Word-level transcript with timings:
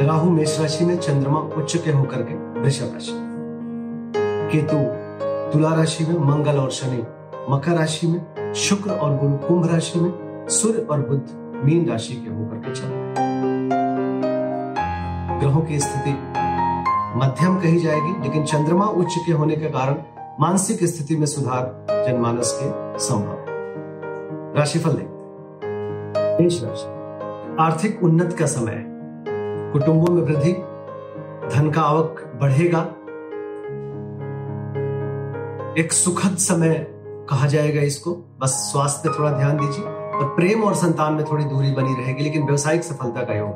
राहु 0.00 0.30
मेष 0.30 0.58
राशि 0.60 0.84
में 0.84 0.96
चंद्रमा 0.98 1.38
उच्च 1.58 1.76
के 1.76 1.90
होकर 1.90 2.22
के 2.22 2.34
वृषभ 2.60 2.92
राशि। 2.92 3.12
केतु 4.52 4.76
तुला 5.52 5.74
राशि 5.74 6.04
में 6.04 6.18
मंगल 6.26 6.58
और 6.58 6.70
शनि, 6.70 7.02
मकर 7.50 7.76
राशि 7.76 8.06
में 8.06 8.52
शुक्र 8.58 8.90
और 8.90 9.16
गुरु 9.16 9.36
कुंभ 9.38 9.70
राशि 9.72 10.00
में 10.00 10.12
सूर्य 10.50 10.86
और 10.90 11.00
बुद्ध 11.08 11.62
मीन 11.64 11.88
राशि 11.90 12.14
के 12.14 12.30
होकर 12.30 12.56
के 12.56 12.74
चल 12.74 12.86
रहे 12.86 13.28
ग्रहों 15.40 15.62
की 15.62 15.78
स्थिति 15.80 16.12
मध्यम 17.16 17.60
कही 17.60 17.80
जाएगी, 17.80 18.12
लेकिन 18.22 18.44
चंद्रमा 18.44 18.86
उच्च 18.86 19.14
के 19.26 19.32
होने 19.32 19.56
के 19.56 19.70
कारण 19.70 19.96
मानसिक 20.40 20.84
स्थिति 20.84 21.16
में 21.16 21.26
सुधार 21.26 21.86
जनमानस 21.90 22.58
के 22.62 22.98
संभव 22.98 24.58
राशिफल 24.58 24.92
देखते 24.92 25.18
राशि, 26.66 26.86
आर्थिक 27.60 28.02
उन्नत 28.04 28.36
का 28.38 28.46
समय 28.46 28.72
है। 28.72 28.89
कुटुंबों 29.72 30.14
में 30.14 30.22
वृद्धि, 30.22 30.52
धन 31.56 31.70
का 31.70 31.82
आवक 31.82 32.38
बढ़ेगा। 32.40 32.80
एक 35.78 35.92
सुखद 35.92 36.36
समय 36.36 36.86
कहा 37.30 37.46
जाएगा 37.46 37.82
इसको। 37.82 38.10
बस 38.40 38.48
स्वास्थ्य 38.48 39.08
पे 39.08 39.18
थोड़ा 39.18 39.32
ध्यान 39.32 39.56
दीजिए। 39.56 39.84
और 39.84 40.24
प्रेम 40.24 40.64
और 40.64 40.74
संतान 40.74 41.12
में 41.12 41.24
थोड़ी 41.24 41.44
दूरी 41.44 41.72
बनी 41.72 41.94
रहेगी, 41.94 42.24
लेकिन 42.24 42.44
व्यवसायिक 42.44 42.84
सफलता 42.84 43.20
का 43.20 43.38
योग 43.38 43.54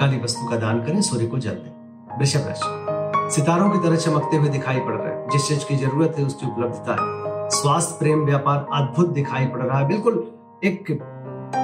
काली 0.00 0.20
वस्तु 0.20 0.50
का 0.50 0.56
दान 0.56 0.80
करें, 0.80 1.00
सूर्य 1.00 1.26
को 1.26 1.38
जल 1.38 1.50
दें। 1.50 1.76
वृषभ 2.18 2.40
राशि। 2.46 2.86
सितारों 3.34 3.70
की 3.70 3.78
तरह 3.78 3.96
चमकते 3.96 4.36
हुए 4.36 4.48
दिखाई 4.48 4.78
पड़ 4.78 4.94
रहे 4.94 5.14
हैं। 5.14 5.28
जिस 5.30 5.48
चीज़ 5.48 5.64
की 5.68 5.76
ज़रूरत 5.76 6.14
है, 6.18 6.24
उसकी 6.24 6.46
उपलब्धता 6.46 6.92
है। 6.92 7.48
स्वास्थ्य, 7.48 7.96
प्रेम, 7.98 8.24
व्यापार 8.24 8.66
अद्भुत 8.72 9.08
दिखाई 9.08 9.46
पड़ 9.46 9.60
रहा 9.60 9.78
है। 9.78 9.88
बिल्कुल 9.88 10.32
एक 10.64 11.02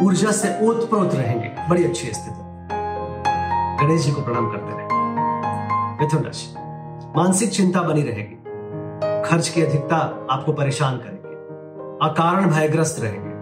ऊर्जा 0.04 0.30
से 0.30 0.68
ओतप्रोत 0.68 1.14
रहेंगे। 1.14 1.50
बड़ी 1.70 1.84
अच्छी 1.84 2.06
स्थिति। 2.06 2.41
गणेश 3.82 4.04
जी 4.04 4.12
को 4.12 4.22
प्रणाम 4.22 4.50
करते 4.50 4.70
रहे। 4.70 4.82
मिथुन 6.02 6.22
राशि 6.22 6.54
मानसिक 7.16 7.50
चिंता 7.50 7.82
बनी 7.82 8.02
रहेगी। 8.02 8.34
खर्च 9.28 9.48
की 9.48 9.62
अधिकता 9.62 10.26
आपको 10.30 10.52
परेशान 10.52 10.96
करेगी। 10.96 11.34
अकारण 12.10 12.50
भयग्रस्त 12.50 13.02
रहेंगे। 13.02 13.32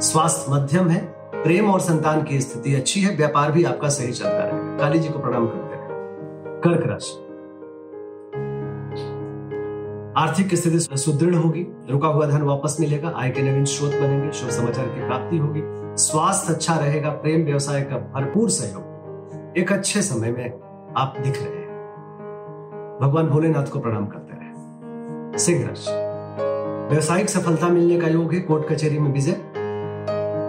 स्वास्थ्य 0.00 0.52
मध्यम 0.52 0.88
है, 0.88 1.00
प्रेम 1.34 1.70
और 1.70 1.80
संतान 1.80 2.22
की 2.22 2.40
स्थिति 2.40 2.74
अच्छी 2.74 3.00
है, 3.00 3.16
व्यापार 3.16 3.52
भी 3.52 3.64
आपका 3.64 3.88
सही 3.88 4.12
चलता 4.12 4.38
रहेगा 4.38 4.76
काली 4.76 4.98
जी 4.98 5.08
को 5.08 5.18
प्रणाम 5.18 5.46
करते 5.46 5.76
रहे। 5.76 6.60
कर्क 6.60 6.90
राशि। 6.90 7.24
आर्थिक 10.16 10.54
स्थिति 10.54 10.80
सुदृढ़ 10.80 11.34
होगी, 11.34 11.66
रुका 11.90 12.08
हुआ 12.08 12.26
धन 12.26 12.42
वापस 12.42 12.76
मिलेगा, 12.80 13.12
आय 13.16 13.30
के 13.30 13.42
नवीन 13.42 13.64
स्रोत 13.64 13.92
बनेंगे, 13.92 14.32
शुभ 14.32 14.50
समाचार 14.50 14.86
की 14.86 15.06
प्राप्ति 15.06 15.38
होगी। 15.38 15.60
स्वास्थ्य 15.96 16.54
अच्छा 16.54 16.74
रहेगा, 16.74 17.10
प्रेम 17.10 17.44
व्यवसाय 17.44 17.82
का 17.82 17.96
भरपूर 17.96 18.50
सहयोग। 18.50 18.87
एक 19.56 19.72
अच्छे 19.72 20.02
समय 20.02 20.30
में 20.30 20.44
आप 20.96 21.14
दिख 21.20 21.36
रहे 21.36 21.58
हैं। 21.58 22.98
भगवान 23.02 23.26
भोलेनाथ 23.26 23.66
को 23.66 23.80
प्रणाम 23.80 24.06
करते 24.06 24.32
रहे। 24.32 25.38
सिंह 25.38 25.66
राशि 25.68 25.90
व्यवसायिक 26.90 27.28
सफलता 27.28 27.68
मिलने 27.68 28.00
का 28.00 28.08
योग 28.08 28.34
है, 28.34 28.40
कोर्ट 28.40 28.68
कचहरी 28.68 28.98
में 28.98 29.12
विजय। 29.12 29.36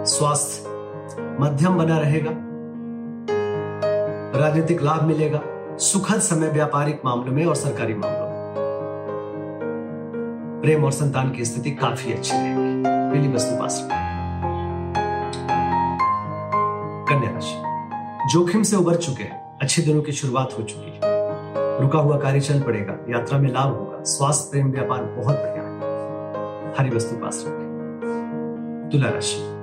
स्वास्थ्य, 0.06 0.70
मध्यम 1.40 1.78
बना 1.78 1.98
रहेगा। 1.98 2.30
राजनीतिक 4.40 4.82
लाभ 4.82 5.02
मिलेगा, 5.02 5.40
सुखद 5.76 6.18
समय 6.18 6.48
व्यापारिक 6.48 7.02
मामलों 7.04 7.32
में 7.32 7.46
और 7.46 7.54
सरकारी 7.54 7.94
मामलों 7.94 8.26
में। 8.26 8.40
प्रेम 10.62 10.84
और 10.84 10.92
संतान 10.92 11.30
की 11.30 11.44
स्थिति 11.44 11.70
काफ़ी 11.70 12.12
अच्छी 12.12 12.36
रहेगी 12.36 12.82
पीली 12.86 13.34
वस्तु 13.34 13.56
पास 13.60 13.88
कन्या 17.10 17.30
राशि 17.30 17.69
जोखिम 18.30 18.62
से 18.62 18.76
उबर 18.76 18.96
चुके 18.96 19.22
हैं। 19.22 19.58
अच्छे 19.62 19.82
दिनों 19.82 20.02
की 20.02 20.12
शुरुआत 20.12 20.50
हो 20.58 20.62
चुकी 20.62 20.90
है। 20.94 21.00
रुका 21.80 21.98
हुआ 21.98 22.18
कार्य 22.18 22.40
चल 22.40 22.62
पड़ेगा, 22.62 22.94
यात्रा 23.08 23.38
में 23.38 23.48
लाभ 23.52 23.76
होगा, 23.76 24.02
स्वास्थ्य, 24.02 24.48
प्रेम, 24.50 24.70
व्यापार 24.70 25.02
बहुत 25.02 25.34
बढ़िया 25.34 25.62
है। 25.62 26.74
हरी 26.78 26.96
वस्तु 26.96 27.16
पास 27.16 27.44
रखें। 27.46 28.88
तुला 28.92 29.08
राशि। 29.08 29.60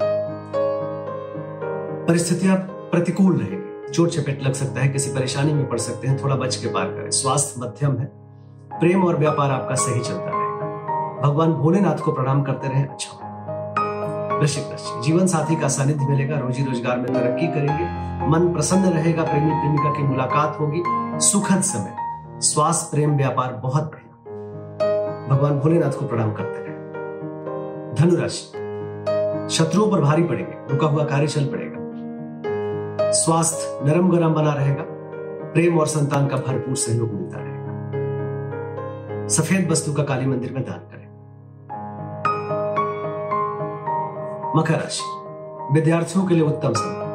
परिस्थितियाँ 2.07 2.57
प्रतिकूल 2.57 3.37
रहेगी। 3.37 3.91
चोट 3.93 4.09
चपेट 4.09 4.43
लग 4.43 4.53
सकता 4.53 4.81
है, 4.81 4.87
किसी 4.87 5.11
परेशानी 5.11 5.53
में 5.53 5.69
पड़ 5.69 5.77
सकते 5.77 6.07
हैं, 6.07 6.23
थोड़ा 6.23 6.35
बच 6.35 6.55
के 6.55 6.67
पार 6.67 6.85
करें। 6.85 7.11
स्वास्थ्य 7.11 7.61
मध्यम 7.61 7.97
है। 7.97 8.05
प्रेम 8.79 9.03
और 9.03 9.17
व्यापार 9.17 9.51
आपका 9.51 9.75
सही 9.75 9.99
चलता 9.99 10.25
रहेगा। 10.25 11.21
भगवान 11.21 11.53
भोलेनाथ 11.53 12.03
को 12.03 12.11
प्रणाम 12.11 12.43
करते 12.43 12.67
रहे। 12.67 12.83
अच्छा 12.83 13.26
वृश्चिक 14.39 14.71
राशि 14.71 15.01
जीवन 15.01 15.27
साथी 15.27 15.55
का 15.55 15.67
सानिध्य 15.67 16.05
मिलेगा, 16.05 16.39
रोजी 16.39 16.63
रोज़गार 16.63 16.97
में 16.97 17.13
तरक्की 17.13 17.47
करेंगे। 17.47 17.85
मन 18.27 18.53
प्रसन्न 18.53 18.85
रहेगा, 18.85 19.23
प्रेमी 19.23 19.51
प्रेमिका 19.51 19.91
की 19.91 20.03
मुलाकात 20.03 20.57
होगी। 20.59 20.83
सुखद 21.19 21.61
समय। 21.61 21.95
स्वास्थ्य, 22.41 22.89
प्रेम, 22.91 23.17
व्यापार 23.17 23.53
बहुत 23.53 23.83
बढ़िया। 23.83 24.07
भगवान 25.27 25.59
भोलेनाथ 25.59 25.91
को 25.91 26.07
प्रणाम 26.07 26.33
करते 26.33 26.59
रहे 26.59 26.67
धनुराशि। 27.95 28.45
शत्रुओं 29.55 29.91
पर 29.91 30.01
भारी 30.01 30.23
पड़ेंगे। 30.23 30.73
रुका 30.73 30.87
हुआ 30.87 31.03
कार्य 31.03 31.27
चल 31.27 31.45
पड़ेगा। 31.45 31.77
स्वास्थ्य 33.11 33.85
नरम 33.85 34.09
गरम 34.09 34.33
बना 34.33 34.53
रहेगा। 34.53 34.83
प्रेम 35.53 35.79
और 35.79 35.87
संतान 35.87 36.27
का 36.27 36.37
भरपूर 36.37 36.75
सहयोग 36.75 37.13
मिलता 37.13 37.37
रहेगा। 37.39 37.67
सफ़ेद 39.27 39.71
वस्तु 39.71 39.93
का 39.93 40.03
काली 40.03 40.25
मंदिर 40.25 40.53
में 40.53 40.63
दान 40.63 40.79
करें। 40.79 40.96
मकर 44.57 44.73
राशि 44.73 45.03
विद्यार्थियों 45.73 46.25
के 46.25 46.35
लिए 46.35 46.43
उत्तम 46.43 46.73
समय। 46.73 47.07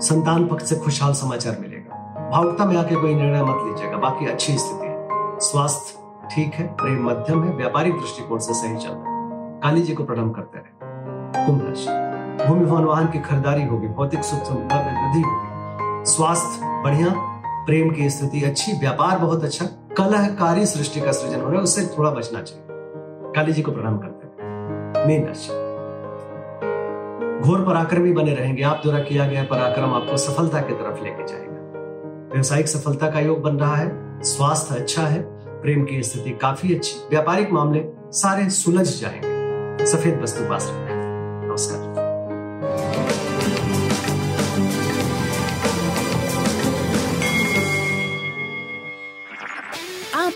संतान 0.00 0.46
पक्ष 0.46 0.64
से 0.64 0.76
खुशहाल 0.76 1.12
समाचार 1.12 1.56
मिलेगा। 1.60 2.30
भावुकता 2.30 2.64
में 2.64 2.76
आके 2.76 2.94
कोई 2.94 3.14
निर्णय 3.14 3.42
मत 3.42 3.56
लीजिएगा। 3.64 3.96
बाकी 3.96 4.26
अच्छी 4.26 4.58
स्थिति 4.58 4.86
है। 4.86 5.08
स्वास्थ्य 5.38 5.98
ठीक 6.34 6.54
है, 6.54 6.66
प्रेम 6.66 7.10
मध्यम 7.10 7.44
है, 7.44 7.56
व्यापारिक 7.56 7.94
दृष्टिकोण 7.94 8.38
से 8.38 8.54
सही 8.54 8.76
चल 8.76 8.88
रहा 8.88 8.98
है। 8.98 9.60
काली 9.60 9.82
जी 9.82 9.94
को 9.94 10.04
प्रणाम 10.04 10.30
करते 10.30 10.58
रहे। 10.58 11.46
कुंभ 11.46 11.62
राशि 11.66 12.48
भूमि 12.48 12.64
भवन 12.64 12.84
वाहन 12.84 13.06
की 13.06 13.18
खरीदारी 13.18 13.64
होगी, 13.64 13.88
भौतिक 13.88 14.24
सुख 14.24 14.40
सुविधा 14.40 14.76
में 14.76 15.04
वृद्धि 15.04 15.20
होगी। 15.20 16.10
स्वास्थ्य 16.10 16.82
बढ़िया, 16.84 17.14
प्रेम 17.66 17.90
की 17.90 18.10
स्थिति 18.10 18.42
अच्छी, 18.42 18.72
व्यापार 18.72 19.18
बहुत 19.18 19.44
अच्छा 19.44 19.64
कलहकारी 19.96 20.66
सृष्टि 20.66 21.00
का 21.00 21.12
सृजन 21.12 21.40
हो 21.40 21.46
रहा 21.46 21.56
है, 21.56 21.62
उससे 21.62 21.86
थोड़ा 21.98 22.10
बचना 22.10 22.42
चाहिए। 22.42 22.66
काली 23.32 23.52
जी 23.52 23.62
को 23.62 23.72
प्रणाम 23.72 23.98
करते 23.98 24.26
हैं 24.26 24.26
मीन 25.06 25.26
राशि 25.26 25.65
घोर 27.46 27.60
पराक्रमी 27.60 28.12
बने 28.12 28.34
रहेंगे। 28.34 28.62
आप 28.62 28.80
द्वारा 28.82 29.04
किया 29.04 29.26
गया 29.26 29.42
पराक्रम 29.44 29.94
आपको 29.94 30.16
सफलता 30.16 30.60
की 30.60 30.72
तरफ़ 30.72 31.04
लेके 31.04 31.26
जाएगा। 31.26 32.30
व्यवसायिक 32.32 32.68
सफलता 32.68 33.10
का 33.10 33.20
योग 33.20 33.42
बन 33.42 33.56
रहा 33.56 33.76
है, 33.76 34.22
स्वास्थ्य 34.22 34.74
अच्छा 34.74 35.02
है, 35.02 35.22
प्रेम 35.62 35.84
की 35.84 36.02
स्थिति 36.02 36.30
काफ़ी 36.30 36.74
अच्छी, 36.74 36.96
व्यापारिक 37.10 37.50
मामले 37.50 37.84
सारे 38.10 38.50
सुलझ 38.50 39.00
जाएँगे। 39.00 39.86
सफ़ेद 39.86 40.20
वस्तु 40.22 40.48
पास 40.48 40.72
रखना 40.74 40.95